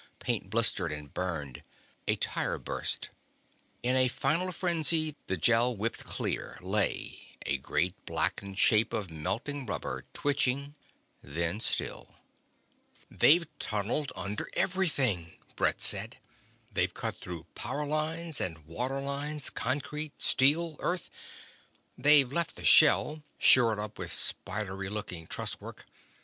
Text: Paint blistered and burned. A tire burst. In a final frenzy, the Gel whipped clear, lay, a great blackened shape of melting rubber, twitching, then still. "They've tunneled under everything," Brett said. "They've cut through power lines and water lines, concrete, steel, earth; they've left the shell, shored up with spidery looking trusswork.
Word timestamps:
Paint 0.17 0.49
blistered 0.49 0.91
and 0.91 1.13
burned. 1.13 1.61
A 2.07 2.15
tire 2.15 2.57
burst. 2.57 3.11
In 3.83 3.95
a 3.95 4.07
final 4.07 4.51
frenzy, 4.51 5.15
the 5.27 5.37
Gel 5.37 5.77
whipped 5.77 6.05
clear, 6.05 6.57
lay, 6.59 7.37
a 7.45 7.59
great 7.59 7.93
blackened 8.07 8.57
shape 8.57 8.93
of 8.93 9.11
melting 9.11 9.67
rubber, 9.67 10.05
twitching, 10.11 10.73
then 11.21 11.59
still. 11.59 12.15
"They've 13.11 13.45
tunneled 13.59 14.11
under 14.15 14.49
everything," 14.53 15.33
Brett 15.55 15.83
said. 15.83 16.17
"They've 16.73 16.91
cut 16.95 17.17
through 17.17 17.43
power 17.53 17.85
lines 17.85 18.41
and 18.41 18.65
water 18.65 19.01
lines, 19.01 19.51
concrete, 19.51 20.19
steel, 20.19 20.77
earth; 20.79 21.11
they've 21.95 22.33
left 22.33 22.55
the 22.55 22.65
shell, 22.65 23.21
shored 23.37 23.77
up 23.77 23.99
with 23.99 24.11
spidery 24.11 24.89
looking 24.89 25.27
trusswork. 25.27 25.85